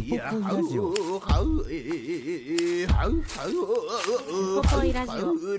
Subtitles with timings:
[0.00, 0.08] ウポ
[4.62, 5.32] ポイラジオ。
[5.32, 5.52] ウポ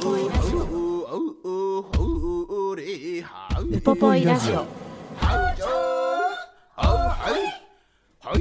[0.00, 0.66] ポイラジオ。
[3.60, 4.64] ウポポイラジオ。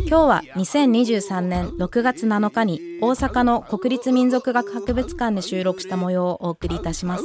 [0.08, 7.24] 今日は2023年6月7日に大阪の国立民族学博物館で収録した模様をお送りいたします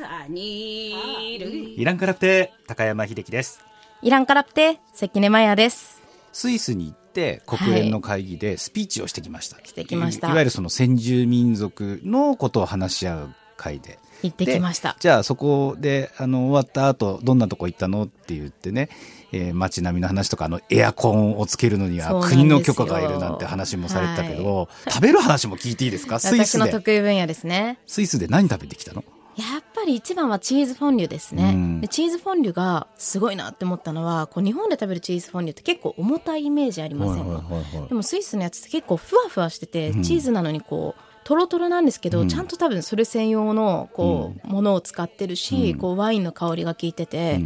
[0.00, 3.60] イランカラプテ高山秀樹です。
[4.00, 6.00] イランカラプテ関根マヤです。
[6.32, 10.28] スイスに行って国連の会議でスピーチをしてきました、してきました。
[10.28, 13.98] いわゆるその先住民族のことを話し合う会で。
[14.22, 14.96] 行ってきました。
[14.98, 18.88] じゃあそこであの終わった後どんなとこ行ったのって言ってね、
[19.32, 26.18] えー街並みの話とかあのエアコンをつけるのには国の許可がいるなんて話もされてたけど、食べる話も聞いていいですか？
[26.18, 27.78] スイ私の得意分野ですね。
[27.86, 29.04] スイスで何食べてきたの？
[29.38, 31.80] やっぱり一番はチーズフォンデュですね、うん。
[31.80, 37.42] でチーズフォンデュがすごいなって思ったのはこう日本で食べるチーズフォンデュって結構重たいイメージありませんか、
[37.88, 47.40] でもスイスのやつって結構ふわふわしてて、チーズなのにこうトロトロなんですけど、ちゃんと多分それ専用のこう、ものを使ってるし、こうワインの香りが効いてて、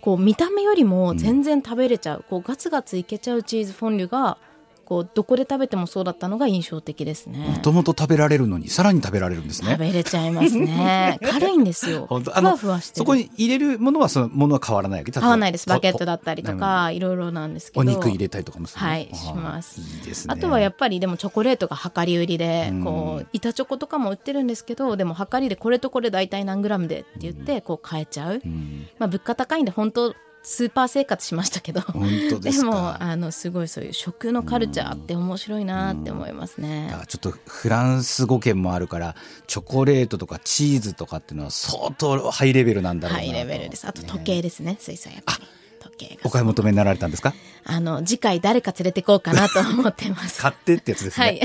[0.00, 4.38] こう見た目よりも全然食べれちゃう、こうガツガツいけちゃうチーズフォンデュが
[4.86, 7.58] こうどこで食べてもそうだったのが印象的ですねも。
[7.58, 11.18] ともと食べられるのにさらに食べられるんです食ねべれちゃいますね。
[11.24, 12.06] 軽いんですよ。
[12.08, 12.98] ふわふわしてる。
[12.98, 15.68] そこに入れるものはそのものは変わらないわけ買わないです。
[15.68, 17.80] バケットだっったりとか、いろいろなんですけど。
[17.80, 18.88] お肉入れたりとかもするの？
[18.88, 30.14] はいしますいいですねあとはやっぱりでもチョコレートが量り売りで、うんこう板チョコとかも売ってるんですけどでも量りでこれとこれ大体何グラムでって言ってこう買えちゃう、うんまあ物価高いんで本当
[30.48, 31.80] スーパー生活しましたけど。
[31.80, 32.66] 本当ですか？
[32.70, 39.16] もあのすごいそういう食のカルチャーって面白いなって思いますね、だからちょっとフランス語圏もあるから
[39.48, 43.88] チョコレートとかチーズとかっていうのは相当ハイレベルなんだろうなハイレベルです。
[43.88, 45.44] あと時計ですねスイスはやっぱり
[45.80, 47.34] 時計がお買い求めになられたんですか？
[47.64, 50.40] あの次回誰か連れてこうかなと思ってます。
[50.42, 51.40] 買ってってやつですね、はい。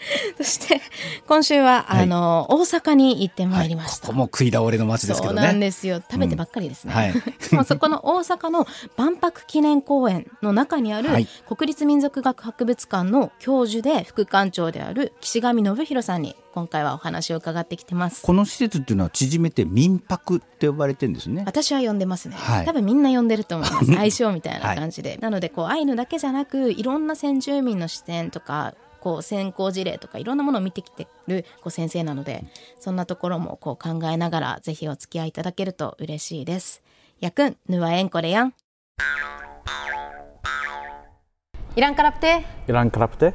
[0.36, 0.80] そして、
[1.26, 2.02] 今週は、はい。
[2.04, 4.08] あの、大阪に行ってまはいいりました。
[4.08, 5.42] ここも食い倒れの街ですけどね。
[5.42, 6.00] そうなんですよ。
[6.00, 6.92] 食べてばっかりですね。
[6.92, 6.98] うん。
[6.98, 7.12] はい。
[7.54, 8.66] もうそこの大阪の
[8.96, 11.28] 万博記念公園の中にある、はい。
[11.48, 18.22] 国立民族学博物館の教授で副館長である岸上信弘さんに今回はお話を伺ってきてます。
[18.22, 21.44] この施設っていうのは縮めて民泊って呼ばれてるんですね。
[21.46, 22.66] 私は呼んでますね、はい。
[22.66, 23.86] 多分みんな呼んでると思います。
[23.94, 32.44] 相性みたいな感じで、なのでこうアイヌだけじゃなくいろんな先住民の視点とかこう先行事例とかいろんなものを見てきてるこう先生なので
[32.78, 36.82] そんなところもこう考えながらぜひお付き合いいただけると嬉しいです。
[37.20, 38.54] やくんぬわえんこれやん。
[41.76, 43.32] イランカラプテイランカラプテ、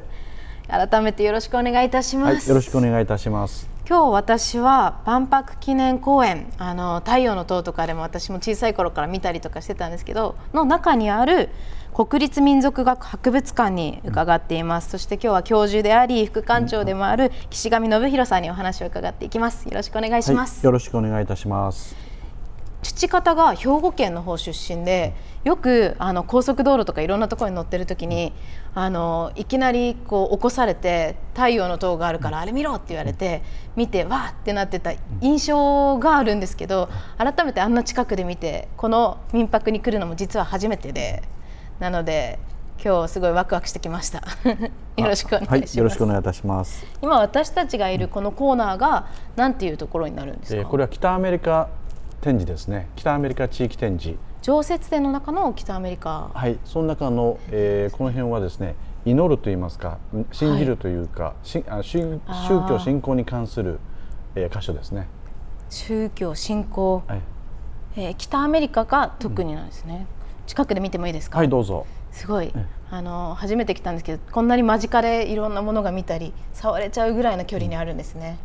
[0.68, 3.68] 改めてよろしくお願いいたします、はい、よろしくお願いいたします。
[3.88, 11.50] 今日私は万博記念公園あの太陽の塔とかでも私も小さい頃から見たりとかしてたんですけどの中にある
[11.96, 19.64] 国立民族学博物館に伺っています、そして今日は教授であり副館長でもある岸上信弘さんにお話を伺っていきます。
[19.64, 21.96] よろしくお願いします、はい、よろしくお願いいたします。
[22.82, 25.14] 父方が兵庫県の方出身で
[25.44, 28.34] よくあの高速道路とかいろんなところに乗ってる時に
[28.74, 33.42] あのいきなりこう起こされて太陽の塔があるからあれ見ろって言われて
[33.74, 34.92] 見てわーってなってた
[35.22, 41.22] 印象があるんですけど改めてあんな近くで見てこの民泊に来るのも実は初めてで
[41.78, 42.38] なので
[42.82, 44.22] 今日すごいワクワクしてきました。
[44.96, 46.86] よろしくお願いします、はい、よろしくお願いいたします。
[47.02, 51.68] 今私たちがいるこのコーナーが何ていうところになるんですか、えーこれは北アメリカ
[52.20, 52.88] 展示ですね。
[52.96, 54.18] 北アメリカ地域展示。
[54.42, 56.30] 常設展の中の北アメリカ。
[56.32, 58.74] はい、その中の、えーこの辺はですね、
[59.04, 59.98] 祈ると言いますか、
[60.32, 62.20] 信じるというか、しあ宗
[62.68, 63.80] 教信仰に関する、
[64.34, 65.08] えー箇所ですね。
[65.68, 67.20] 宗教信仰、はい、
[67.96, 70.06] えー北アメリカが特になんですね、
[70.46, 71.86] 近くで見てもいいですか、はい、どうぞ。
[72.12, 72.52] すごい。
[72.90, 78.38] あの初めて来たんですけどこんなに間近でいろんなものが見たり触れちゃうぐらいの距離にあるんですね、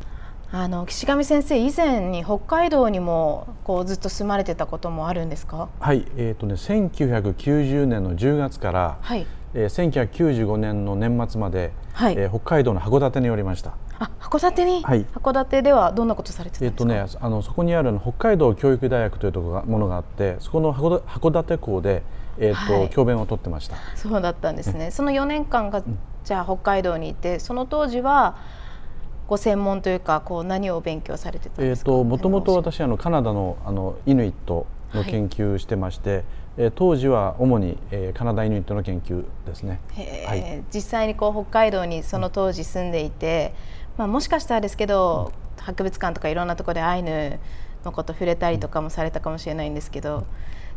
[0.52, 5.70] あの岸上先生以前に北海道にもこうずっと住まれてたこともあるんですか？
[5.80, 9.26] はい、えっ、とね、1990年の10月から、はい。
[9.54, 12.16] えー1995年の年末まで、はい。
[12.18, 13.74] えー北海道の函館におりました。
[14.04, 15.06] あ函館に、はい。
[15.14, 22.02] 函館ではどんなことされてたんですか、えっとね、あのそこにある北海道教育大学というところがものがあってそこの函館校で、
[22.40, 22.90] えっとはい。
[22.90, 23.76] 教鞭を取ってました。
[23.96, 24.90] そうだったんですね。
[24.90, 25.84] その4年間が
[26.24, 28.38] じゃあ北海道にいてその当時は
[29.28, 31.92] ご専門というかこう何を勉強されてたんですか？
[31.92, 34.66] ともともと何を私あのカナダのあのイヌイット
[34.96, 36.24] の研究してまして、
[36.58, 39.80] えー当時は主に、えーカナダイヌイットの研究ですね。
[40.28, 40.64] はい。
[40.74, 43.54] 実際にこう北海道にその当時住んでいて、
[43.98, 47.40] まあ、もしかしたらですけど、博物館とかいろんなところでアイヌ
[47.86, 50.26] のこと触れたりとかもされたかもしれないんですけど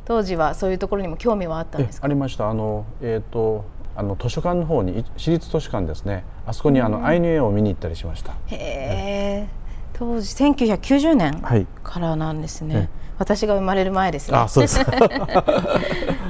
[0.05, 2.05] 当時はそういうところにも興味はあったんえですか？
[2.07, 2.51] ありました。
[2.51, 3.65] あの、えー、と
[3.97, 6.25] あの図書館の方にい私立図書館ですね。
[6.47, 8.33] あそこにあの、アイヌ絵を見に行ったりしました。
[8.49, 9.49] へえ
[9.95, 11.67] 当時1990年はい。
[11.83, 14.37] からなんですね、え私が生まれる前ですね。
[14.37, 14.85] あそうです へ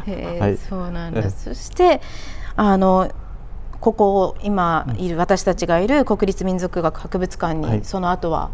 [0.07, 0.57] えはい。
[0.59, 2.01] そうなんだそして
[2.57, 3.09] あの
[3.85, 7.85] ここ今いる、私たちがいる国立民族学博物館に、はい。
[7.85, 8.51] その後は？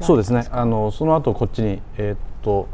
[0.00, 0.46] そうですね。
[0.52, 2.68] あのその後こっちに、えーっと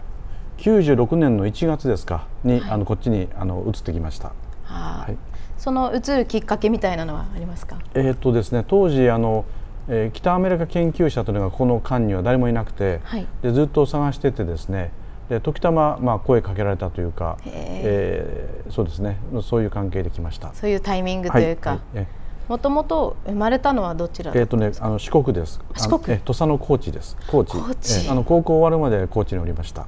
[0.58, 4.32] 96年の1月ですかに、あのこっちにあの移ってきました。
[4.66, 5.18] あーはい。
[5.56, 7.78] その移るきっかけみたいなのはありますか？
[7.94, 9.46] えーっとですね当時あの、
[9.88, 13.26] えー北アメリカ研究者というのがこの間には誰もいなくて、はい。
[13.40, 14.90] でずっと探しててですね
[15.28, 20.52] で時たま、まあ、声かけられたというか、えーそうですねそういう関係で来ました。
[20.54, 21.78] そういうタイミングというか、
[22.48, 25.60] もともと生まれたのはどちらえーとね、あの四国です。
[25.76, 27.16] 四国え土佐の高知です。
[27.30, 27.52] 高知。
[27.52, 29.86] 高知えーあの高校終わるまで高知におりました。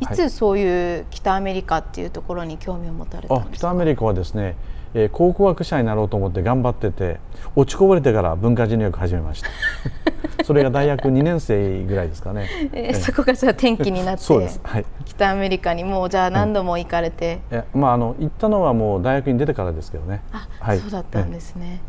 [0.00, 3.56] いつそういう北アメリカっていうところに興味を持たれたあんですか？
[3.58, 4.56] 北アメリカはですね、
[4.94, 7.20] えー考古学者になろうと思って頑張ってて
[7.54, 9.48] 落ちこぼれてから文化人類学始めました。
[10.44, 12.48] それが大学2年生ぐらいですかね。
[12.72, 14.60] えーそこがじゃあ転機になってそうです。
[14.62, 14.84] はい。
[15.04, 20.22] 北アメリカにもうじゃあ何度も行かれて、えまああの行ったのはもう大学に出てからですけどね。
[20.32, 21.80] あ、はいそうだったんですね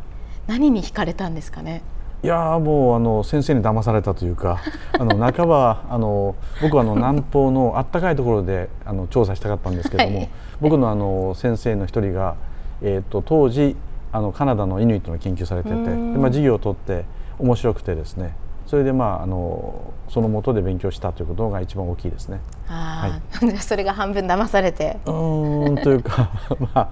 [0.48, 1.82] 何に惹かれたんですかね？
[2.24, 4.60] いやーもうあの先生に騙されたというか
[5.00, 10.30] あの半ばあの僕はあの 南方のあったかいところであの調査したかったんですけども、はい
[10.62, 12.36] 僕のあの先生の一人が、
[12.82, 13.76] えー、と当時
[14.12, 17.06] あのカナダのイヌイットの研究されててまあ、授業を取って
[17.40, 18.36] 面白くてですね。
[18.68, 22.40] それでまああのその元で勉強したということが一番大きいですね。
[22.68, 24.98] ああ、 それが半分騙されて。
[25.06, 26.30] うーんというか
[26.60, 26.90] まあ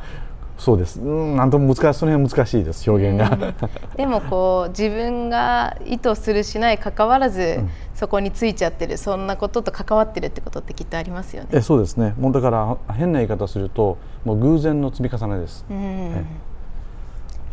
[0.60, 1.00] そうです。
[1.00, 3.54] うんなんとも難しいその辺は難しいです表現が。
[3.96, 7.62] でもこう自分が意図するしない関わらず、
[7.96, 11.50] そこについちゃってるそんなことと関わってるってことってきっとありますよね。
[11.54, 12.14] えそうですね。
[12.20, 15.66] もうだから変な言い方するともう偶然の積み重ねです。
[15.70, 16.14] うん、いえ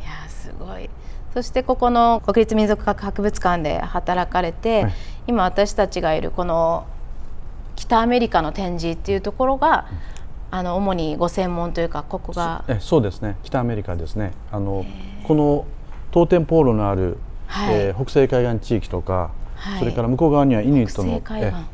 [0.04, 0.90] やすごい。
[1.32, 4.92] そしてここの国立民族学博物館で働かれて、はい。
[5.28, 6.86] 今私たちがいるこの
[7.76, 9.86] 北アメリカの展示っていうところが、
[10.56, 13.36] あの主にご専門というかここがえそうですね。
[13.42, 14.32] 北アメリカですね。
[14.50, 14.86] あの
[15.24, 15.66] この
[16.10, 17.74] トーテンポールのある、はい。
[17.74, 19.78] えー北西海岸地域とか、はい。
[19.80, 21.20] それから向こう側にはイヌイットの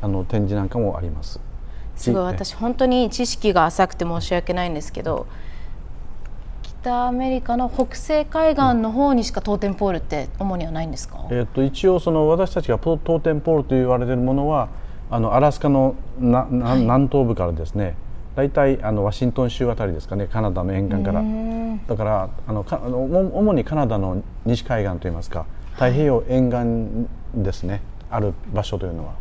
[0.01, 1.39] あの展示なんかもあります。
[1.95, 5.27] すごいえ私本当に知識が浅くて申し訳ないんですけど
[6.63, 14.69] 北アメリカの北西海岸の方にしかトーテンポールって主にはないんですか、えー、と一応その私たちがトトーテンポールと言われているものは
[15.09, 16.81] あのアラスカのなな、はい。
[16.81, 17.95] 南東部からですね
[18.35, 21.23] 大体あのワシントン州あたりですかねカナダの沿岸から。
[21.87, 29.13] だからあのかあのお主にカナダの西海岸といいますか太平洋沿岸ですね、ある場所というのは。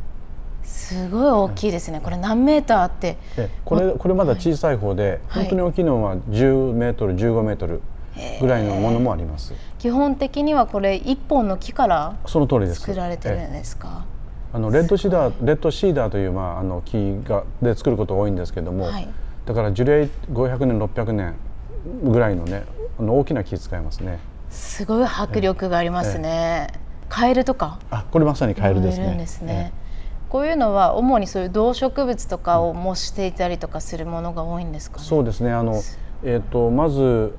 [0.62, 2.00] すごい大きいですね。
[2.02, 3.16] これ何メーターあって。
[3.36, 5.44] えこれこれまだ小さい方で、はい。
[5.44, 7.80] 本当に大きいのは10メートル15メートル
[8.40, 9.54] ぐらいのものもあります。
[9.78, 12.80] 基本的にはこれ一本の木からその通りです。
[12.82, 14.04] 作られてるえんですか、
[14.54, 19.08] あのレッドシダーレッドシーダーというまああの木がで作ることが多いんですけども、はい。
[19.46, 21.34] だから樹齢500年600年
[22.04, 22.64] ぐらいのね
[22.98, 24.18] あの大きな木使いますね。
[24.50, 26.68] すごい迫力がありますね、
[27.08, 27.78] カエルとか？
[27.90, 29.26] あこれまさにカエルですね。
[29.26, 29.72] すね、
[30.28, 35.50] こういうのは主にそういう動植物とかを模していたりとかするものが多いんですかね、そうですね。
[35.50, 35.80] あの、
[36.22, 37.34] えー、とまず、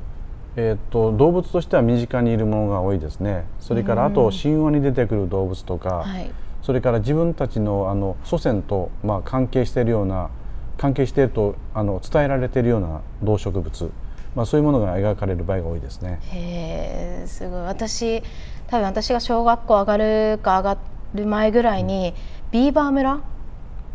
[0.56, 3.46] えー、と動物としては身近にいるものが多いですね。
[3.60, 6.32] それからあと神話に出てくる動物とか、はい
[6.64, 10.30] それから自分たちのあの祖先と、まあ、関係しているような
[10.78, 13.92] 関係しているとあの伝えられているような動植物、
[14.34, 16.20] まあ、そういうものが描かれる場合が多いですね。
[16.32, 17.62] へえすごい。
[17.62, 18.24] 私
[18.68, 20.78] 多分私が小学校上がるか上が
[21.14, 22.16] る前ぐらいに、
[22.52, 23.22] ビーバー村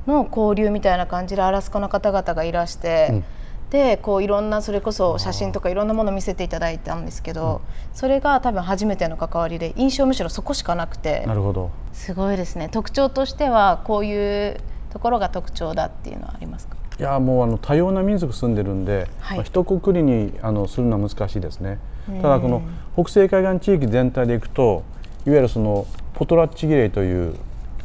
[0.06, 3.24] の交流みたいな感じでアラスカの方々がいらして、うん
[3.70, 7.60] でこういろんなそれこそ写真とかいろんなものを見せていただいたんですけど、
[7.92, 11.24] それが多分初めての関わりで印象むしろそこしかなくて。
[11.26, 11.70] なるほど。
[11.92, 12.68] すごいですね。
[12.70, 14.60] 特徴としてはこういう
[14.90, 16.76] ところが特徴だっていうのはありますか？
[16.98, 19.38] いやもうあの多様な民族住んでるんで、はい。
[19.38, 21.78] まあ、一括りにあのするのは難しいですね。
[22.22, 22.62] ただこの
[22.94, 24.82] 北西海岸地域全体でいくと
[25.26, 27.34] いわゆるそのポトラッチ儀礼という、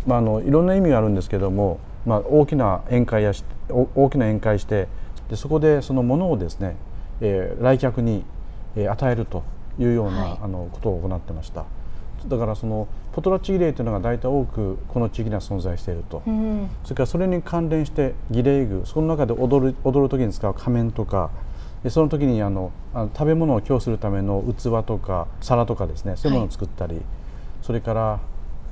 [0.07, 4.87] まあ、あのいろんな意味があるんですけども、まあ、大きな宴会やし大きな宴会して
[5.33, 6.75] でそこでそのものをですね、
[7.19, 8.23] えー、来客に、
[8.75, 9.41] えー、与えると
[9.79, 11.65] いうような、はい、あのことを行ってました。
[12.27, 21.31] だからそのポトラッチ儀礼というのが大体多くこの地域には存在していると、うん、それからそれに関連して儀礼具その中で踊る踊る時に使う仮面とか
[21.83, 27.03] でその時にあのあの食べ物を供するための器とか皿とかですねそういうものを作ったり、はい、
[27.63, 28.19] それから、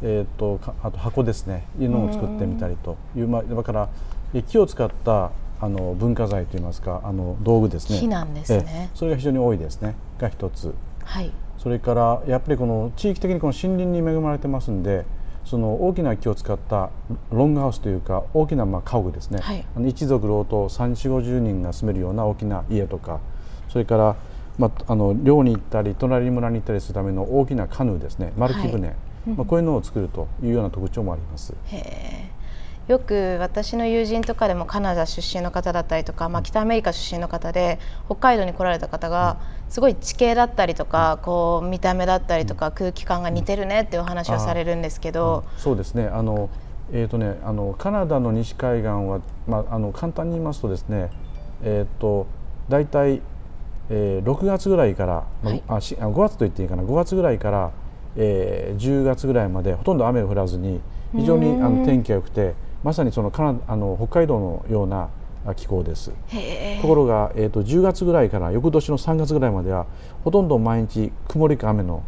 [0.04, 3.90] えーと、あと箱ですねいうのを作ってみたりという、まあ、だから
[4.44, 8.00] 木を使ったあの文化財といいますかあの道具ですね。
[8.00, 8.90] 木なんですね。
[8.96, 9.96] それが非常に多いですね。
[10.18, 10.74] が一つ。
[11.04, 11.32] はい。
[11.58, 15.06] それからやっぱりこの地域的にこの森林に恵まれてますんで
[15.46, 16.90] その大きな木を使った
[17.32, 23.20] ロングハウスというか大きなまあ家屋ですね、はい、あの一族老頭3 4 5 0人が住めるような大きな家とか
[23.70, 24.16] それから、
[24.58, 28.34] まあ、あの漁に行ったり隣村に行ったりするための大きなカヌーですね。
[28.38, 28.96] 丸木舟、はい、
[29.30, 31.54] まあ、こういうのを作るというような特徴もあります。
[31.68, 32.31] へ
[32.88, 39.38] よく私の友人とかでもカナダ出身の方だったりとか、まあ、北アメリカ出身の方で北海道に来られた方が
[39.70, 46.50] すごい地形だったりとかこう見た目だったりとか空気感が似てるねっていうお話をされるんですけど、うん、そうですねあの、
[46.92, 51.12] えーとね、あのカナダの西海岸は、まあ、あの簡単に言いますとですね、
[51.64, 52.26] えーと、
[52.68, 53.22] 大体、
[53.90, 57.72] えー、6月ぐらいから、はい、あ5月と言っていいかな5月ぐらいから、
[58.18, 60.82] えー、10月ぐらいまでほとんど雨を降らずに
[61.16, 62.71] 非常にあの天気が良くて。
[62.84, 65.10] まさにそのカナあの北海道のような
[65.56, 66.12] 気候です。
[66.82, 69.88] ところが、えーと、10月ぐらいから翌年の3月ぐらいまでは
[70.24, 72.04] ほとんど毎日曇りか雨の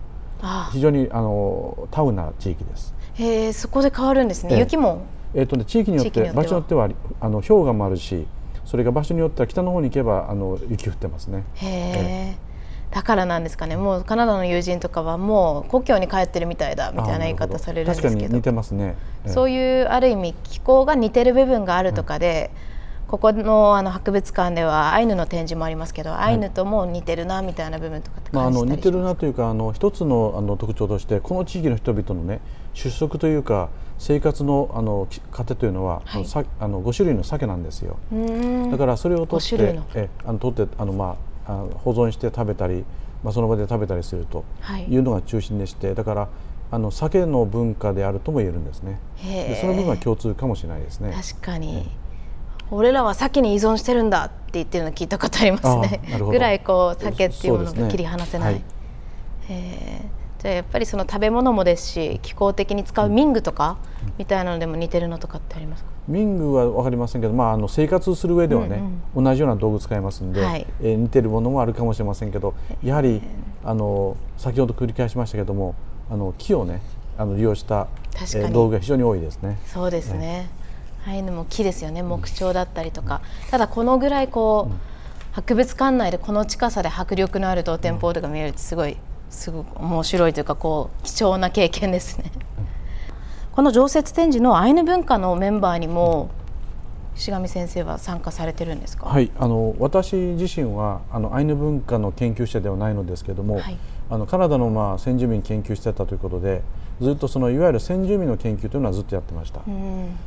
[0.72, 2.94] 非常にあのタウな地域です。
[3.16, 5.04] へえそこで変わるんですね、雪も？
[5.34, 6.90] えーとね、地域によって場所によっては
[7.20, 8.28] あの氷河もあるし
[8.66, 11.44] それが場所によっては北の方に行けばあの雪降ってますね。
[11.56, 12.53] へえ
[12.94, 13.76] だからなんですかね。
[13.76, 18.14] もうカナダの友人とかはもう故郷に帰ってるみたいだみたいな言い方されるんですけど。
[18.14, 18.96] 確かに似てますね、
[19.26, 22.52] そういうある意味気候が似てる部分があるとかで、
[23.06, 32.42] うん、ここのあの博物館ではアイヌの展示もありますけど、はい、アイヌとも似てるなみたいな部分とかってまあ、あの似てるなというかあの一つのあの特徴としてこの地域の人々のね
[32.76, 36.26] 出食というか生活のあの糧というのは、はい、
[36.60, 37.98] あの5種類の鮭なんですよ。
[38.70, 42.86] だからそれを取ってえあの取ってあの、まあ、あ保存して食べたり
[43.24, 44.44] まあ、その場で食べたりすると
[44.90, 44.98] い。
[44.98, 46.30] うのが中心でして、はい、だから
[46.72, 49.00] あの酒の文化であるとも言えるんですね。
[49.24, 51.14] でその部分は共通かもしれないですね。
[51.16, 51.90] 確かに、
[52.72, 56.02] 俺らは酒に依存してるんだって言ってるの聞いたことありますね。
[56.20, 58.64] ぐらいこう酒っていうものが切り離せない、ね
[59.48, 60.02] はい、
[60.44, 63.78] じゃあやっぱりその食べ物もですし気候的に使うミングとか
[64.18, 65.90] みたいなのでも似てるのとかってありますか？
[66.10, 73.22] 民具は分かりませんけど、まあ、あの生活する上ではね、うんうん、同じような道具使いますんで、はい、えー、似てるものもあるかもしれませんけどやはり
[73.64, 75.76] あの先ほど繰り返しましたけども
[76.12, 76.82] あの木をね
[77.18, 79.60] あの利用した、えー、道具が非常に多いですね。
[79.66, 80.50] そうですね、
[81.08, 82.04] ああいうのも木ですよね。
[82.04, 84.80] 木彫だったりとか、うん、ただこのぐらいこう、うん、
[85.32, 88.98] 博物館内でこの近さで迫力のある当店ポールが見えるってすごい
[89.34, 92.32] すごく面白いというかこう貴重な経験ですね。
[93.52, 96.30] この常設展示のアイヌ文化のメンバーにも
[97.16, 99.08] 石上先生は参加されてるんですか？
[99.08, 103.78] はい、あの私自身はあのアイヌ文化の研究者ではないのですけれども、はい、
[104.10, 106.64] あのカナダのまあ先住民研究してたということで、
[107.02, 109.62] ずっとそのいわゆる先住民の研究というのはずっとやってました。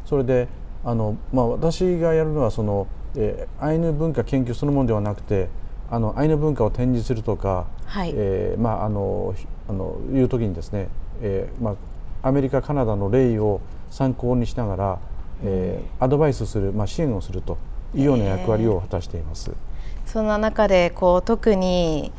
[0.04, 0.46] それで
[0.84, 2.86] あのまあ私がやるのはその、
[3.16, 5.48] えー、アイヌ文化研究そのものではなくて、
[5.90, 9.34] あのアイヌ文化を展示するとか、はい、えー、まああの
[9.68, 10.88] あのいう時にですね、
[11.22, 11.72] えー、ま
[12.22, 14.98] あアメリカカナダの例を参考にしながら、
[15.44, 17.56] えー、アドバイスする、まあ、支援をすると
[17.94, 19.52] いうような役割を果たしています。
[20.04, 22.12] そんな中でこう特に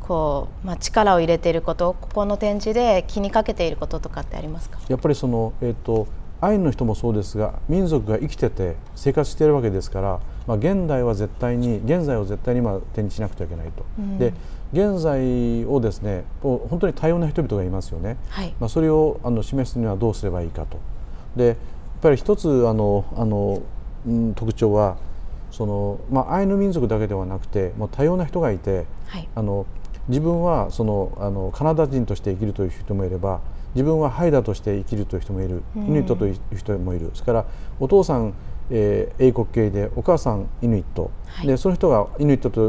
[0.00, 4.78] こう、まあ、力を入れていることここの展示で気にかけていることとかってありますか？
[4.88, 6.06] やっぱりその、えーと、
[6.42, 13.84] アイヌの人もそうですが民族が生きてて生活しているわけですから、まあ、現代は絶対に現在を絶対に今展示しなくてはいけないと。
[13.98, 14.34] うん、で
[14.74, 20.78] 現在をですね本当に多様な人々がいますよね、はい、まあ、それをあの示すにはどうすればいいかと。
[21.36, 21.56] でやっ
[22.02, 23.62] ぱり一つあのあの、
[24.06, 24.96] うん、特徴は
[25.52, 29.64] その、まあ、アイヌ民族だけではなくてもう多様な人がいて、はい、あの
[30.08, 33.40] 自分はそのあのカナダ人として生きるという人もいれば
[33.74, 37.10] 自分はハイダとして生きるという人もいる、イヌイットという人もいる。
[37.14, 37.44] それから
[37.80, 38.32] お父さん
[38.70, 42.60] えー、英国系でお母さんイヌイット、はい、でその人がイヌイットと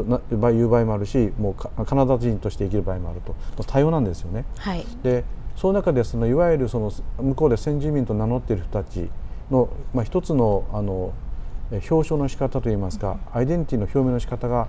[0.52, 3.34] いう場合もあるしもうカナダ人として生きる場合もあると。
[3.64, 4.44] 多様なんですよね。
[4.58, 5.24] はい、で
[5.56, 9.08] その中でそのいわゆるその向こうで先住民と名乗っている人たち
[9.50, 11.12] の、まあ、一つのあの
[11.70, 14.68] 表彰の仕方といいますかアイデンティティの表明の仕方が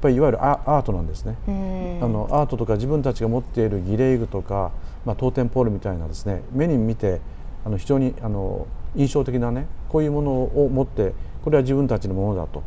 [0.00, 4.72] ぱりいわゆるアートなんですね、あのアートとか自分たちが持っている儀礼具とか、
[5.04, 7.20] まあ、トーテンポールみたいなですね目に見て
[7.64, 8.66] あの非常にあの
[8.96, 12.62] 印象的なねこういうものを持ってこれは自分たちのものだと。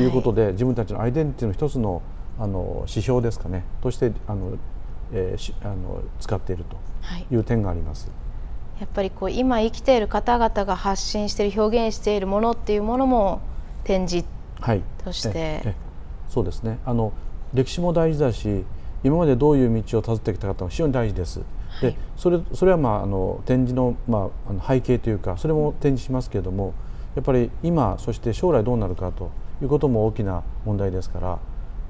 [0.00, 0.04] い。
[0.04, 2.02] うことで、はい、自分たちのアイデンティティの一つの
[2.38, 3.64] あの指標ですかね。
[3.82, 4.56] としてあの、
[5.12, 6.76] えー、あの使っていると。
[7.30, 7.36] い。
[7.36, 8.06] う点があります。
[8.06, 8.22] はい
[8.82, 13.40] やっぱりこう今生きている方々が発信している表現しているものっていうものも
[13.84, 14.26] 展示
[15.04, 15.74] として、はい、
[16.28, 16.80] そうですね。
[16.84, 17.12] あの
[17.54, 18.64] 歴史も大事だし
[19.04, 21.42] 今までどういう道をたどってきたかと非常に大事です。
[21.80, 26.74] はい、でそれそれは、まあ、あの展示の,、まあ、あの背景というかそれも展示しますけれども
[27.14, 29.30] やっぱり今そして将来どうなるかと
[29.62, 31.38] いうことも大きな問題ですから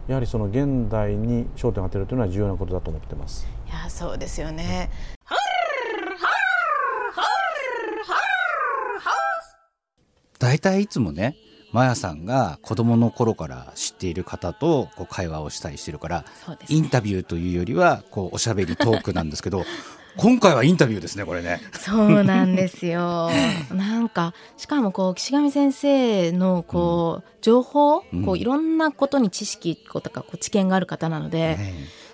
[0.08, 3.46] やはりその現代に焦点を当てるというのは重要なことだと思ってます。
[3.66, 4.90] いやそうですよね、
[10.42, 11.36] 大体いつもね
[11.72, 19.64] マヤさんが子供の頃から知っている方とこう会話をしたりしてるから、ね、インタビューというよりはこうおしゃべりトークなんですけど
[20.18, 21.62] 今回はインタビューですねこれね。
[21.72, 23.30] そうなんですよ。
[23.72, 31.56] なんかしかもこう岸上先生のこう、情報、こういろんなことに知識とかこう知見がある方なので、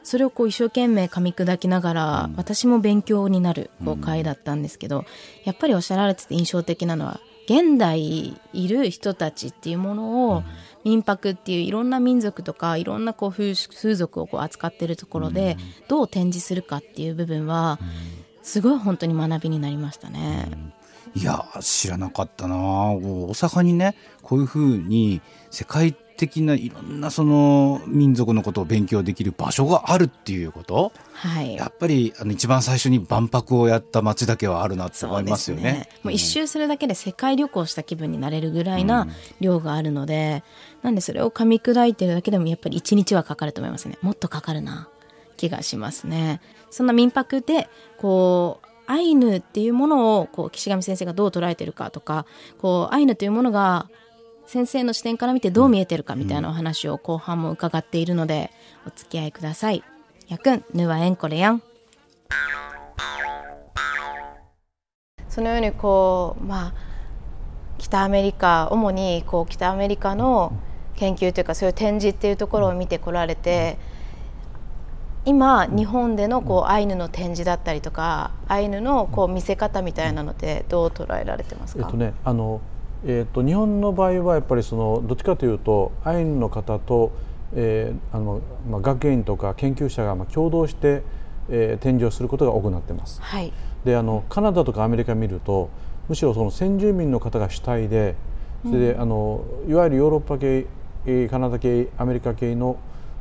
[0.05, 5.05] それをこう一生懸命噛み砕きながら、私も勉強になるこう回だったんですけど、
[5.45, 10.43] やっぱりおっしゃられてて印象的なのは現代いる人たちっていうものを、
[10.85, 15.57] 民泊っていういろんな民族とかいろんなこう風風俗をこう扱ってるところで
[15.89, 17.79] どう展示するかっていう部分は
[18.43, 20.49] すごい本当に学びになりましたね。
[21.15, 35.63] いや知らなかったな大阪にねこういうふうに世界的ないろんなその民族のことを勉強できる場所があるっていうこと、はい、やっぱりあの一番最初に万博をやった街だけはあるなって思いますよね。
[35.63, 39.07] ねもう一周するだけで世界旅行した気分になれるぐらいな
[39.41, 40.43] 量があるので、
[40.83, 43.97] うん、なんでそれを噛み砕いてるだけでもやっぱり一日はかかると思いますね。
[44.03, 44.89] もっとかかるな
[45.37, 46.41] 気がしますね。
[46.71, 52.27] そんな民泊でこうアイヌっていうものをこう岸上先生がどう捉えてるかとか
[52.59, 53.89] こうアイヌというものが
[54.49, 58.51] 先生の視点から見てどう見えてるかみたいなお話を後半も伺っているので
[58.87, 59.85] お付き合いください。
[60.27, 61.63] やくん、ぬはえんこれやん。
[65.29, 66.75] そのようにこうまあ
[67.77, 70.55] 北アメリカ主にこう北アメリカの
[70.97, 73.77] 研究というかそういう展示っていうところを見てこられて
[75.27, 82.63] 今日本でのこうアイヌの展示だったりとかアイヌのこう見せ方みたいなのでどう捉えられてますか、えっとね、あの
[83.07, 87.13] えーと、日本の場合はやっぱりそのどっちかというとアイヌの方と、
[87.55, 91.03] えーあのまあ、学芸員とか研究者がまあ共同して、
[91.49, 93.21] えー、展示をすることが多くなってます。
[93.23, 93.53] はい、
[93.85, 95.71] であのカナダとかアメリカ見ると
[96.09, 98.17] むしろその先住民の方が主体で
[98.65, 100.67] それで、うん、あのいわゆるヨーロッパ系
[101.29, 102.79] カナダ系アメリカ系の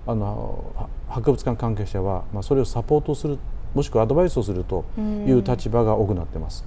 [0.07, 3.37] あの博物館関係者は、まあ、それをサポートする
[3.73, 6.65] もしくはアドバイスをするという立場が多くなってます。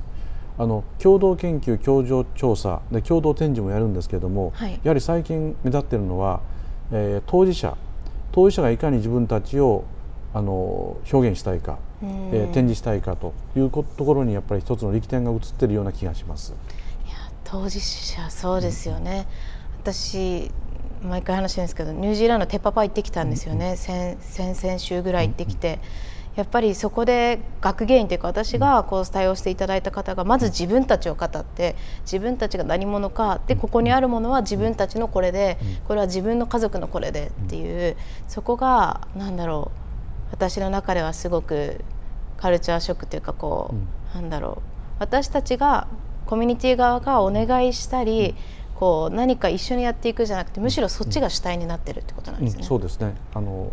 [0.60, 6.42] あの共同研究共同調査で共同展示もやるんですけれども、はい、やはり最近目立っているのは、
[6.92, 7.78] えー、当事者。
[8.32, 9.84] 当事者がいかに自分たちを
[10.34, 16.52] あの表現したいか、えー、展示したいかというところにやっぱり一つの力点が映っているような気がします。
[17.06, 19.26] いや当事者そうですよね、
[19.82, 20.50] うん、私
[21.02, 25.78] 毎回話してるんですけどニュージーランドテッパパ行ってきたんですよね、うん、先々週ぐらい行ってきて。
[26.14, 37.96] うんやっぱりそこで学芸員というか私がこう対応していただいた方がまず自分たちを語って自分たちが何者かでここにあるものは自分たちのこれでこれは自分の家族のこれでっていう
[38.28, 39.78] そこが何だろう
[40.30, 41.84] 私の中ではすごく
[42.36, 43.74] カルチャーショックというかこ
[44.12, 45.88] うなんだろう私たちが
[46.26, 48.36] コミュニティ側がお願いしたり
[48.76, 52.60] こう何か一緒にやっていくじゃなくてむしろそっちが主体になってるってことなんですね。
[52.60, 53.14] うん、そうですね。
[53.34, 53.72] あの、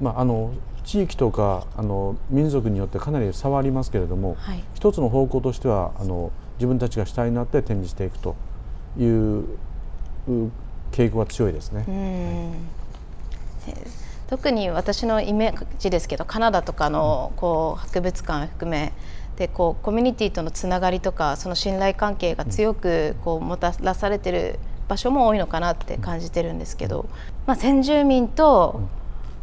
[0.00, 0.54] まああの
[0.88, 8.36] 地域とかあの民族によってかなり差はありますけれども、はい、一つの方向としてはあの自分たちが主体になって展示していくと
[8.98, 9.44] いう
[10.90, 11.84] 傾向が強いですね。
[14.28, 18.94] 特に私のイメージですけどカナダとかのこう博物館含め
[19.36, 27.10] でこうコミュニティとのつながりとかその信頼関係が強くこうもたらされてる場所も多いのかなって感じてるんですけど、
[27.46, 28.88] まあ、先住民と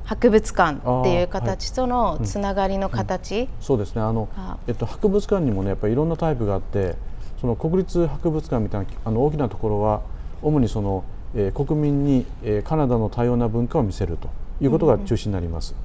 [0.06, 3.48] 博物館っていう形とのつながりの形、はいうん。
[3.48, 4.02] うん、そうですね。
[4.02, 4.30] あの、
[4.68, 6.96] えっと、博物館にもねやっぱりいろんなタイプがあって
[7.42, 10.02] その国立博物館みたいなあの大きなところは
[10.42, 11.04] 主にその、
[11.36, 14.30] えー、国民に、えー、カナダの多様な文化を見せると
[14.62, 15.76] いうことが中心になります。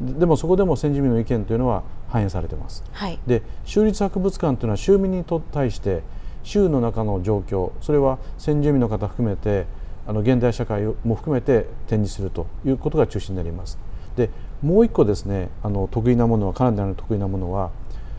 [0.00, 2.84] うんうん、でもそこでも先住民の意見というのは反映されてます。
[2.92, 6.02] はい、で州立博物館というのは州民に対して
[6.42, 9.66] 州の中の状況それは先住民の方含めて
[10.10, 13.78] あの現代社会も含めて展示するということが中心になります。
[14.16, 14.28] で
[14.60, 17.70] もう一個ですねあの得意なものはカナダの得意なものは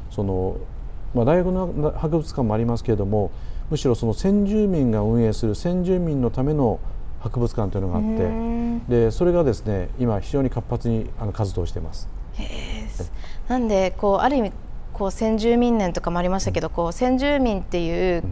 [0.10, 0.56] その、
[1.14, 3.30] まあ、大学の博物館もありますけれども
[3.70, 6.80] むしろその先住民が運営する先住民のための
[7.20, 12.08] 博物館というのがあってでそれがですね今非常に活発にあの活動しています。
[13.50, 14.54] なんでこうある意味
[14.94, 18.24] こう先住民年とかもありましたけど、こう先住民っていう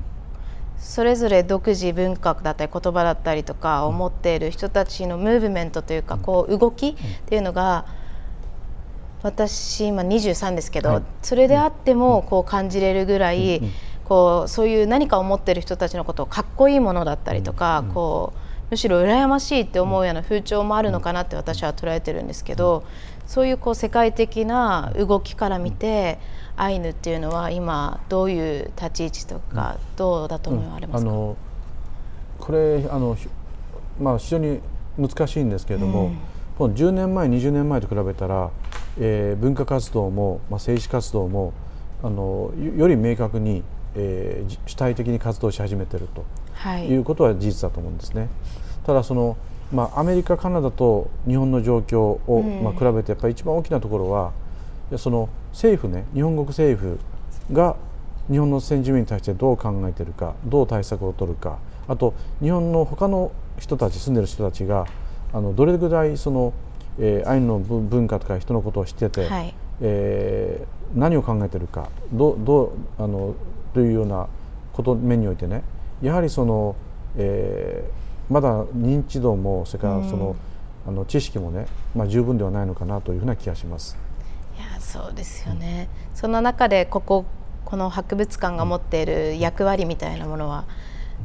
[0.79, 7.85] それぞれ独自文化だったり言葉だったりとかを持っている人たちのムーブメントというかこう動きっていうのが
[9.21, 13.61] 私今23ですけど、それであってもこう感じれるぐらい、
[14.05, 18.39] こうそういう何かを持っている人たちのことをかっこいいものだったりとか、こう
[18.71, 22.85] むしろ羨ましいって思うような風潮もあるのかなって私は捉えてるんですけど、
[23.27, 26.17] そういうこう世界的な動きから見て
[26.59, 31.37] アイヌっていうのは今どういう立ち位置とかどうだと思われますか、うん、あの
[32.37, 33.17] これあの、
[33.99, 34.59] まあ、非常に
[34.97, 36.11] 難しいんですけれども、
[36.59, 38.51] うん、10年前20年前と比べたら、
[38.99, 41.53] えー、文化活動も、まあ、政治活動も
[42.03, 43.63] あのより明確に、
[43.95, 48.27] えー、主体的に活動し始めていると、はい、いうことは事実だと思うんですね。
[48.85, 49.37] ただその
[49.71, 54.31] まあ、アメリカ、カナダと日本の状況を、まあ、比べてやっぱり一番大きなところは
[54.97, 56.99] その政府ね日本国政府
[57.51, 57.75] が
[58.29, 64.85] 日本の先住民に対してどう考えているかどう対策を取るかあと日本の他の人たち住んでる人たちが
[65.33, 66.53] あのどれぐらいその、
[66.99, 72.71] えー、アイヌの文化とか人のことを知ってて、はい、えー、何を考えているかどどう
[73.03, 73.35] あの
[73.73, 74.27] というような
[74.73, 75.63] こと面においてね
[76.01, 76.75] やはりその、
[77.17, 80.35] えー、まだ認知度もそれからその、
[80.87, 83.97] あの知識もね、まあ、十分ではないのかなというふうな気がします。
[84.59, 87.25] いやそうですよね、うん、その中でここ
[87.63, 90.65] この博物館が持っている役割みたいなものは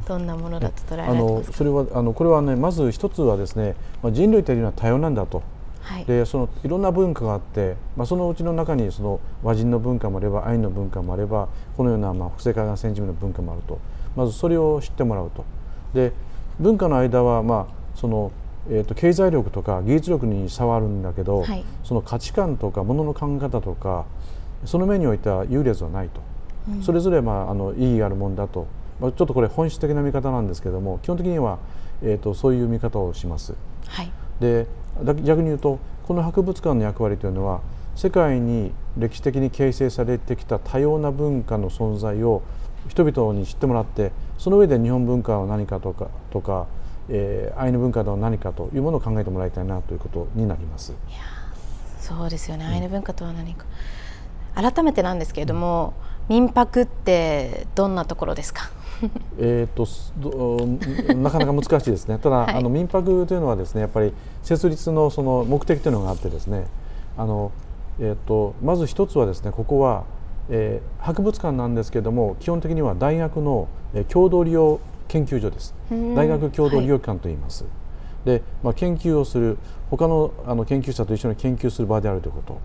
[0.07, 1.57] どんなものだと捉えられてますか？
[1.57, 5.43] それはあのこれはねまず一つはですね、まあ、人類というのは多様なんだと。
[5.81, 13.79] はい、でそのいろんな文化があって、まあ、そのうちの中にその和人の文化もあればアイヌの文化もあればこのようなまあ北西海岸先住民の文化もあると。
[14.15, 15.43] まずそれを知ってもらうと。
[15.93, 16.13] で
[16.59, 18.31] 文化の間は、まあその
[18.69, 24.05] えーと、経済力とか技術力に差はあるんだけど、はい、その価値観とかものの考え方とか
[24.65, 26.21] その面においては優劣はないと、
[26.69, 28.67] うん、それぞれ、まあ、あの意義があるもんだと、
[28.99, 31.59] まあ、ちょっとこれ本質的な見方なんですけども基本的には、
[32.01, 33.53] えーと、そういう見方をします。
[33.87, 34.67] はい、で
[35.23, 37.61] 逆に言うとこの博物館の役割というのは
[37.95, 42.41] 世界に歴史的に形成されてきた多様な文化の存在を
[42.87, 46.67] 人々に知ってもらってその上で日本文化は何かとかとか、
[47.09, 50.93] えー、アイヌ文化とは何かというものを考えてもらいたいなということになります。
[51.99, 53.65] そうですよね、アイヌ文化とは何か。
[54.55, 55.93] 改めてなんですけれども、
[56.29, 58.69] うん、民泊ってどんなところですか？
[59.37, 59.85] えと
[61.15, 66.65] なかなか難しいですね、 ただ、はい、あの民泊というのはですねやっぱり設立のその目的というのがあってですね
[67.17, 67.51] あの、
[67.99, 70.03] えーとまず一つはですねここは
[70.47, 75.73] えー、博物館なんですけれども基本的には大学の、えー、共同利用研究所です。
[76.15, 77.69] 大学共同利用機関と言います、は
[78.25, 79.57] い、で、まあ、研究をする
[79.89, 82.59] 他のあの研究者と一緒に研究する場であるということ。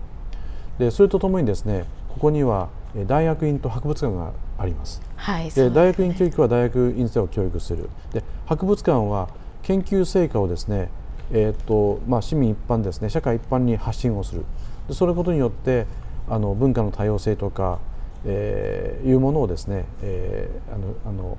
[0.79, 2.69] でそれとともにですねここには
[3.07, 7.89] 大学院と博物館があります、はい、で、ね、大学院教育は大学院生を教育する。
[8.13, 9.29] で博物館は
[9.61, 10.89] 研究成果をですね
[11.33, 14.43] えーとまあ、市民一般ですね社会一般に発信をする。
[14.89, 15.85] でそれことによって
[16.29, 17.79] あの文化の多様性とか、
[18.25, 21.37] えー、いうものをですね、えー、あのあの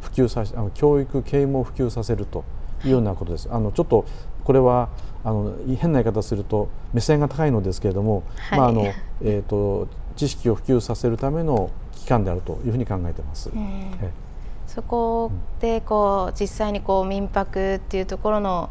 [0.00, 2.44] 普及さあの教育啓蒙を普及させると
[2.84, 3.48] いうようなことです。
[3.50, 4.04] あのちょっと
[4.44, 4.88] これは
[5.24, 13.50] あの変な言い方すると目線が高いのですけれども、はい、まああのえっ、ー、と知識を普及させるための機関であるというふうに考えてます。
[14.66, 18.70] そこでこう実際にこう民泊っていうところの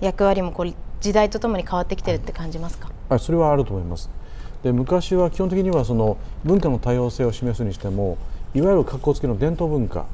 [0.00, 2.90] 役割もこう時代とともに変わってきてるって感じますか？
[3.08, 4.08] はい、それはあると思います。
[4.62, 8.16] で昔は基本的にはその文化の多様性を示すにしても
[8.54, 10.06] いわゆる格好付きの伝統文化、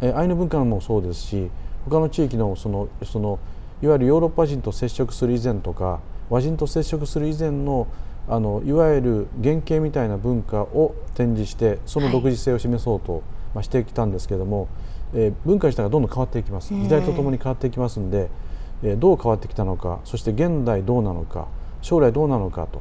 [0.00, 1.50] えアイヌ文化もそうですし
[1.84, 3.38] 他の地域のそのその
[3.82, 6.00] いわゆるヨーロッパ人と接触する以前とか
[6.30, 7.86] 和人と接触する以前の
[8.28, 13.22] あのいわゆる原型みたいな文化を展示してその独自性を示そうと、はい、
[13.54, 14.68] まあ、してきたんですけれども、
[15.12, 16.72] えー、文化自体がどんどん変わっていきます。
[16.72, 18.28] 時代とともに変わっていきますんで、
[18.84, 21.48] えー、どう変わってきたのかそして現代どうなのか
[21.80, 22.80] 将来どうなのかと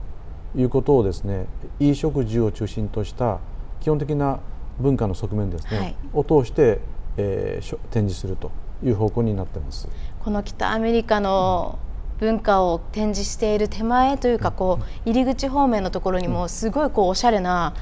[0.55, 1.45] いうことをですね
[1.79, 3.39] 衣食住を中心とした
[3.79, 4.39] 基本的な
[4.81, 6.79] 文化の側面ですね、はい、を通して、
[7.17, 8.51] えー、展示すると
[8.83, 9.87] いう方向になってます。
[10.23, 11.79] この北アメリカの
[12.19, 17.73] 文化を展示している手前というかこう入り口方面のところにもすごいこうおしゃれな、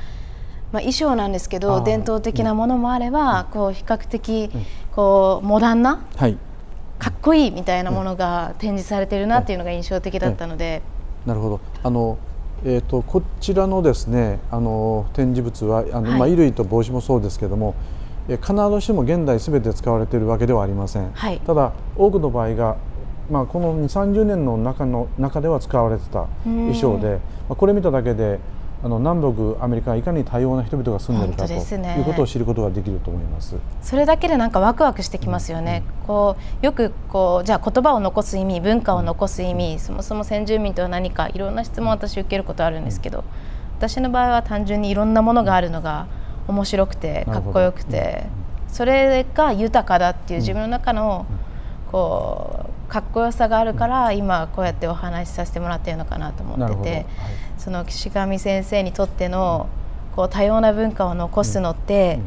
[0.71, 4.49] まあ、衣装なんですけど伝統的なものもあればこう比較的
[4.95, 6.37] こうモダンな、はい。
[6.99, 10.81] かっこいいみたいなものが展示されてるなっていうのが印象的だったので。
[11.25, 11.59] なるほど。
[11.83, 12.17] あの
[12.65, 17.75] えーと、こちらのですねあの展示物はあの、はい、まあ、衣類と帽子もそうですけれども
[18.27, 22.77] 必ずしも現代すべて使われているわけではありません、はい、ただ多くの場合が、
[23.31, 28.39] まあ、この2 3 0年の中の中では使われてた衣装で、まあ、これ見ただけで
[28.81, 33.55] あの南北アメリカがいかに多様な人々が住んでるかと、ね、いうことを知ることができると思います。
[33.81, 43.25] それだけでなんかワクワクしてきますよね、うん、こうよくこうじゃあ言葉を残す意味文化を残す意味、うん、そもそも先住民とは何かいろんな質問を私受けることあるんですけど、
[43.77, 46.07] 私の場合は単純にいろんなものがあるのが
[46.47, 48.27] 面白くてかっこよくて、
[48.69, 51.25] それが豊かだっていう自分の中の
[51.91, 52.58] こう
[52.89, 57.05] かっこよさがあるから今こうやってお話しさせてもらってるのかなと思ってて、はい、
[57.57, 59.69] その岸上先生にとっての
[60.15, 62.19] こう多様な文化を残すのって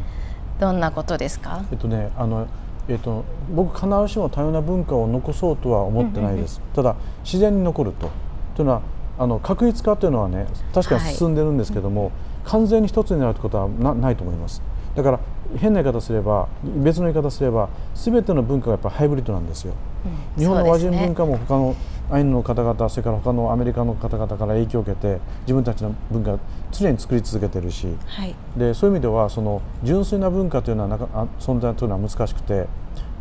[0.61, 2.47] どんなことですか、えっとねあの
[2.89, 8.11] えっと、僕必ずしも多様な文化を残そうとは思ってないです、ただ自然に残ると。
[8.57, 8.83] というのは
[9.19, 12.13] あの確率化というのはね確かに進んでるんですけども、はい、
[12.45, 14.63] 完全に一つになることはなないと思います。
[14.97, 15.21] だから
[15.57, 19.75] 変な言い方すれば別の言い方すれば全ての文化がやっぱハイブリッドなんですよ、
[20.37, 21.77] うん、日本の和人文化も他の
[22.11, 26.39] アイヌの方々それから他のアメリカの方々から影響を受けて自分たちの文化
[26.71, 31.07] 常に作り続けてるし、はい、でそういう意味ではその純粋な文化というのはなか
[31.39, 32.67] 存在というのは難しくて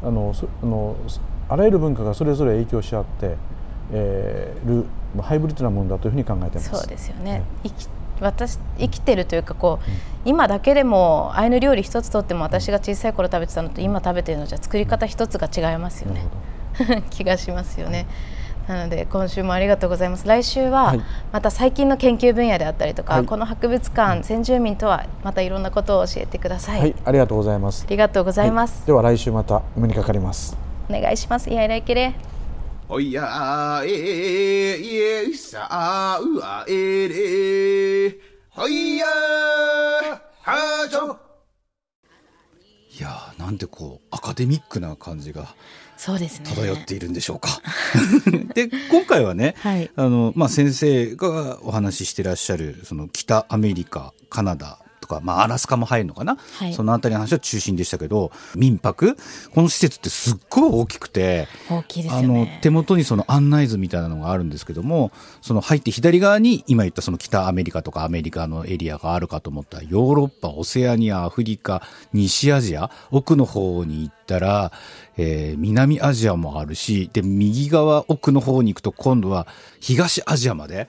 [0.04, 0.96] あのあの
[1.50, 3.36] あらゆる文化がそれぞれ影響し合って、
[3.91, 4.86] えー、る
[5.22, 6.70] ハイブリッドなものだというふうに考えてます。
[6.70, 7.44] そうですよね、
[8.21, 16.25] 私生きてるというかこう、うん、今だけでもアイヌ料理一つとっても私が小さい頃食べてたのと今食べてるのじゃ作り方一つが違いますよね
[17.10, 18.07] 気がしますよね。
[18.67, 20.27] なので今週もありがとうございます。
[20.27, 20.95] 来週は
[21.31, 26.79] また最近の研究分野であったりとか、はい、この博物館先住民とはまたいろんなことを教えてください。
[26.79, 27.84] はい、ありがとうございます。
[27.86, 28.79] ありがとうございます。
[28.79, 30.55] はい、では来週またお目にかかります。
[30.89, 31.49] お願いします。
[31.49, 32.13] いやいらいけれ。
[32.93, 41.17] おやえいえさあうあえれほいやはちょ。
[42.99, 45.56] いやなんてこうアカデミックな感じが
[45.95, 46.47] そうですね。
[46.54, 47.62] 漂っているんでしょうか。
[48.56, 54.80] で今回はね、はい、あのまあ、先生がお話ししてらっしゃるその北アメリカカナダ
[55.12, 59.17] か、まあ、アラスカも入るのかな、はい、そのあたりの話は中心でしたけど民泊？
[59.54, 71.82] この施設ってすっごい大きくて大きいですよ、ね、あの手元にその案内図みたいなのがあるんですけどもその入って左側に今言ったその北アメリカとかアメリカのエリアがあるかと思ったらヨーロッパオセアニアアフリカ
[72.13, 74.71] 西アジア奥の方に行ったら、
[75.17, 79.47] えー、南アジアもあるしで右側奥の方に行くと今度は
[79.80, 80.88] 東アジアまで。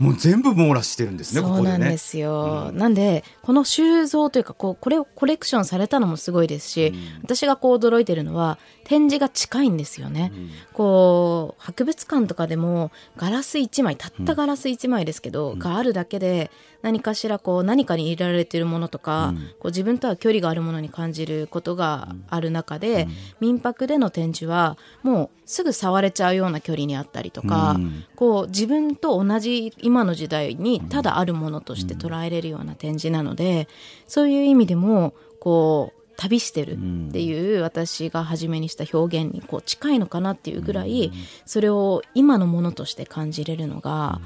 [0.00, 2.68] もう全部網羅してるんですね、そうなんですよ。
[2.70, 10.32] うん、なんで、この収蔵というか、こう、これをコレクションされたのもすごいですし、うん、私がこう驚いてるのは、展示が近いんですよね。
[10.34, 16.50] うん、こう、博物館とかでも、ガラス1枚、たったガラス1枚ですけど、があるだけで、
[16.82, 23.08] 何かしらこう何かに入れられているものとか、こう自分とは距離があるものに感じることがある中で、
[23.40, 27.76] 民泊での展示はもうすぐ触れちゃうような距離にあったりとか、
[28.16, 33.68] こう自分と同じ今の時代にただあるものとして捉えれるような展示なので、
[34.06, 36.74] そういう意味でもこう旅してる
[37.08, 41.12] っていう私が初めにした表現にこう近いのかなっていうぐらい
[41.46, 44.20] それを今のものとして感じれるのが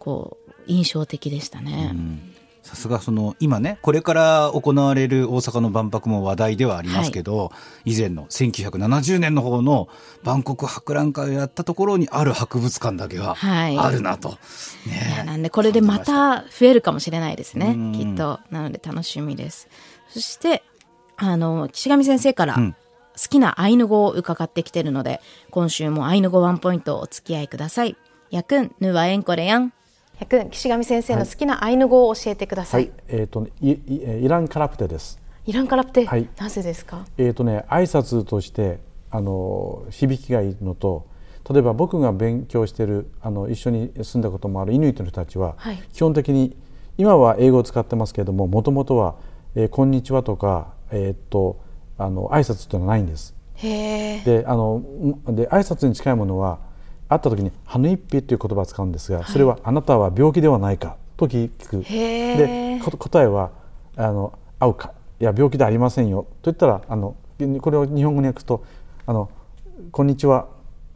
[0.00, 1.94] こう印象的でしたね。
[2.66, 7.50] さすがその今ねこれから行われる大阪の万博も話題ではありますけど、は
[7.84, 9.88] い、以前の1970年の方の
[10.24, 14.38] 万国博覧会をやったところにある博物館だけはあるなと、は
[14.84, 18.40] い、ね、なんでこれでまた増えるかもしれないですねきっと。
[18.50, 19.68] なので楽しみです。
[20.08, 20.64] そして
[21.16, 27.96] あの岸上先生から、好きなアイヌ語を伺ってきてるので今週もアイヌ語ワンポイントお付き合いください。
[28.30, 29.72] やくんぬわえんこれやん
[30.18, 32.84] 百岸上先生の好きなアイヌ語を教えてください。
[32.84, 33.78] はい、えっ、ー、とイ
[34.24, 35.20] イランカラプテです。
[35.44, 37.04] イランカラプテ、はい、なぜですか？
[37.18, 41.06] えっ、ー、とね挨拶としてあの響きがいいのと。
[41.48, 46.56] 例えば僕が勉強しているあの一緒に住んだこともあるイヌイトの人たちは、はい、基本的に
[46.98, 49.14] 今は英語を使ってますけれどももともとは、
[49.54, 51.60] えー「こんにちは」とか、えー、っと
[51.98, 53.32] あの挨拶というのはないんです。
[53.62, 54.82] であの
[55.28, 56.58] で挨拶に近いものは
[57.08, 63.50] 会った時に「ハヌイッピ」という言葉を使うんですが、それは「あなたは病気ではないか」と聞くで答えは
[63.96, 67.14] あの「会うか」いや病気ではありませんよと言ったらあの
[67.60, 68.64] これを日本語に訳すと
[69.06, 69.30] 「あの
[69.92, 70.46] こんにちは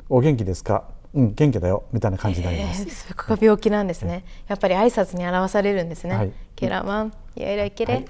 [0.08, 2.84] お元気ですか?」うん元気だよみたいな感じになります。
[3.08, 4.24] そこが病気なんですね。
[4.46, 6.14] やっぱり挨拶に表されるんですね。
[6.14, 7.94] はい、ケラマン、やいらいけれ。
[7.94, 8.06] はい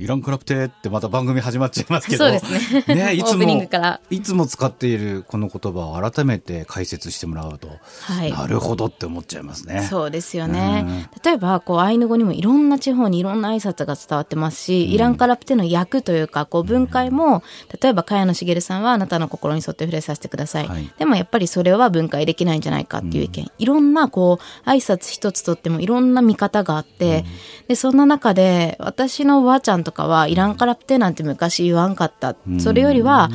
[0.00, 2.24] イランクラプテってまた番組始まっちゃいますけど。
[2.24, 2.94] そうですね。
[2.94, 3.68] ね、いつも、
[4.10, 7.68] いつも使っているこの言葉を改めて解説してもらうと、
[8.02, 9.88] はい、なるほどって思っちゃいますね。
[9.90, 10.84] そうですよね。
[10.86, 17.42] うん、例えば、こう、アイヌ語にもいろんな地方にいろんな挨拶が伝わってますし、うん、イランカラプテの役というか、こう、分解も、
[17.82, 20.68] 例えば、茅野茂さんはあなたの心に沿って触れさせてください。
[20.68, 23.44] はい、でもやっぱりそれは分解できないんじゃないかっていう意見。
[23.44, 27.24] うん、いろんな、こう、挨拶一つとってもいろんな見方があって、
[27.66, 32.36] で、そんな中で、私のおばあちゃんとかは、イランカラプテなんて昔言わんかった。
[32.58, 33.30] それよりは、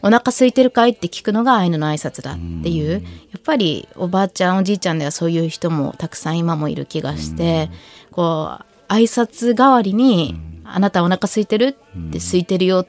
[0.00, 2.92] お腹空いてるかいって聞くのがアイヌの挨拶だっていう。
[2.92, 2.98] や
[3.36, 7.70] っぱりおばあちゃん、おじいちゃんではそういう人もたくさん今もいる気がして、
[8.10, 11.76] こう、挨拶代わりに、あなたお腹空いてる
[12.08, 12.86] って空いてるよ、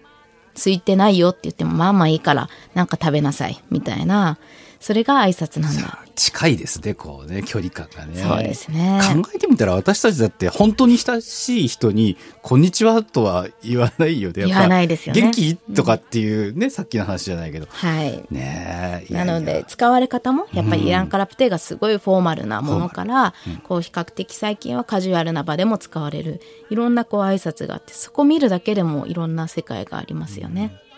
[0.56, 4.38] 空いてないよって言っても、まあまあいいから、なんか食べなさい、みたいな。
[4.80, 6.06] それが挨拶なんだ。
[6.16, 8.22] 近いですね、こうね、距離感がね。
[8.22, 9.00] そうですね。
[9.14, 14.46] 考えてみたら私たちだって本当に親しい人に、こんにちはとは言わないよね。
[14.46, 15.22] 言わないですよね。
[15.22, 15.56] 元気？
[15.56, 17.68] とかっていうね、うん、さっきの話じゃないけど。
[17.70, 18.26] はい。
[18.32, 30.80] ねなので、使われ方も、やっぱりイランカラプテがすごいフォーマルなものから、うん、こう比較的最近はカジュアルな場でも使われる、いろんなこう挨拶があって、そこ見るだけでもいろんな世界がありますよね。
[30.84, 30.89] うん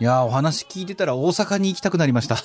[0.00, 2.38] いやお話聞いてたら大阪に行きたくなりました。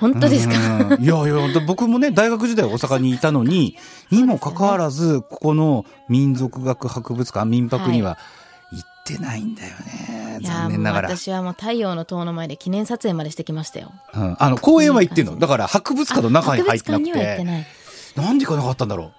[0.00, 0.54] 本当ですか？
[0.98, 3.76] いやいや、僕もね、大学時代大阪にいたのに、
[4.10, 8.16] にもかかわらず、ここの民族学博物館、民泊には
[8.72, 10.32] 行ってないんだよね。
[10.32, 11.10] はい、残念ながら。
[11.10, 13.92] 私はもう太陽の塔の前で記念撮影までしてきましたよ。
[14.14, 14.36] うん。
[14.38, 15.38] あの、公園は行ってんの？
[15.38, 17.44] だから博物館の中に入ってなくて。
[18.16, 19.12] なんで行かなかったんだろう？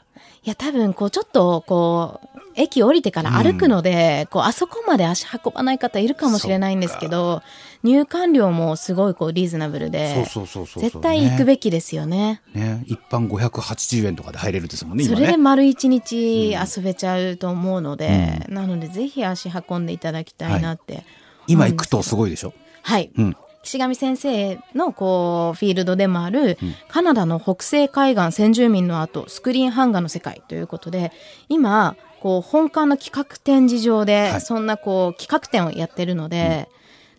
[0.45, 7.41] いや、多分、こう、ちょっと、こう、駅降りてから歩くので、うん、こう、あそこまで足運ばない方いるかもしれないんですけど、
[7.83, 12.41] 入館料もすごいこうリーズナブルで、絶対行くべきですよね。
[12.53, 12.83] ね。
[12.87, 21.05] 一般580円とかで入れるですもんね、それで丸一日遊べちゃうと思うので、うん、なのでぜひ足運んでいただきたいなって、はい、
[21.47, 22.53] 今行くとすごいでしょ？
[22.81, 23.11] はい。
[23.17, 23.37] うん。
[23.63, 26.57] 岸上先生のこうフィールドでもある、
[26.89, 31.13] カナダの北西海岸先住民の後スクリーン版画の世界ということで
[31.47, 36.69] 今こう本館の企画展示場で、そんなこう企画展をやってるので、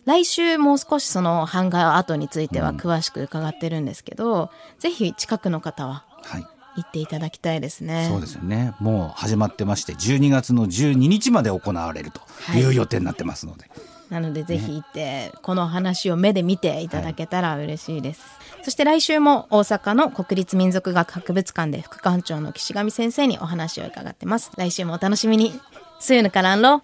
[0.05, 6.05] 来週もう少しその版画アートについては詳しく伺ってるんですけど、うん、ぜひ近くの方は
[6.75, 8.75] 行っていただきたいですね、はい、そうですよね。
[8.79, 12.21] もう始まってまして12月の12日まで行われると
[12.57, 24.51] いう予定になってますので、はいなのでぜひ行って、この話を目で見ていただけたら嬉しいです、はい、そして来週も大阪の国立民族学博物館で副館長の岸上先生にお話を伺ってます。
[24.57, 25.59] 来週もお楽しみに。
[25.97, 26.83] スーヌカランロ